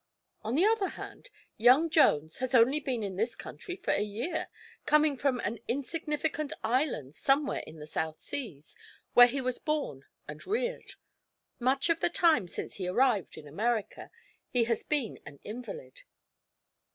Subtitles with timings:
[0.41, 4.47] On the other hand, young Jones has only been in this country for a year,
[4.87, 8.75] coming from an insignificant island somewhere in the South Seas,
[9.13, 10.95] where he was born and reared.
[11.59, 14.09] Much of the time since he arrived in America
[14.49, 16.01] he has been an invalid.